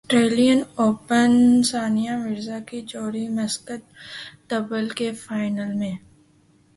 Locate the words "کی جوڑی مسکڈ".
2.67-3.81